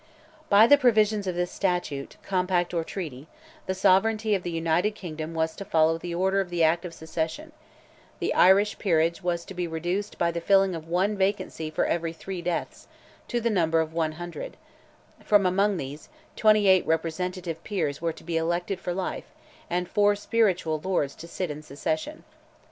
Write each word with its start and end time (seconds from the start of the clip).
By 0.49 0.65
the 0.65 0.79
provisions 0.79 1.27
of 1.27 1.35
this 1.35 1.51
statute, 1.51 2.17
compact, 2.23 2.73
or 2.73 2.83
treaty, 2.83 3.27
the 3.67 3.75
Sovereignty 3.75 4.33
of 4.33 4.41
the 4.41 4.49
United 4.49 4.95
Kingdom 4.95 5.35
was 5.35 5.55
to 5.57 5.63
follow 5.63 5.99
the 5.99 6.15
order 6.15 6.39
of 6.41 6.49
the 6.49 6.63
Act 6.63 6.85
of 6.85 6.93
Succession; 6.95 7.51
the 8.19 8.33
Irish 8.33 8.79
peerage 8.79 9.21
was 9.21 9.45
to 9.45 9.53
be 9.53 9.67
reduced 9.67 10.17
by 10.17 10.31
the 10.31 10.41
filling 10.41 10.73
of 10.73 10.87
one 10.87 11.15
vacancy 11.15 11.69
for 11.69 11.85
every 11.85 12.13
three 12.13 12.41
deaths, 12.41 12.87
to 13.27 13.39
the 13.39 13.51
number 13.51 13.79
of 13.79 13.93
one 13.93 14.13
hundred; 14.13 14.57
from 15.23 15.45
among 15.45 15.77
these, 15.77 16.09
twenty 16.35 16.67
eight 16.67 16.83
representative 16.87 17.63
Peers 17.63 18.01
were 18.01 18.11
to 18.13 18.23
be 18.23 18.37
elected 18.37 18.79
for 18.79 18.95
life, 18.95 19.29
and 19.69 19.87
four 19.87 20.15
spiritual 20.15 20.81
Lords 20.83 21.13
to 21.13 21.27
sit 21.27 21.51
in 21.51 21.61
succession. 21.61 22.23